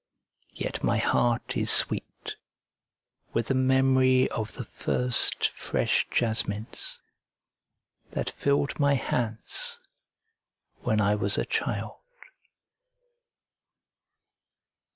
Yet 0.55 0.83
my 0.83 0.97
heart 0.97 1.55
is 1.55 1.69
sweet 1.69 2.35
with 3.33 3.49
the 3.49 3.53
memory 3.53 4.27
of 4.29 4.55
the 4.55 4.65
first 4.65 5.47
fresh 5.49 6.07
jasmines 6.09 7.03
that 8.09 8.27
filled 8.27 8.79
my 8.79 8.95
hands 8.95 9.79
when 10.79 10.99
I 11.01 11.13
was 11.13 11.37
a 11.37 11.45
child. 11.45 11.97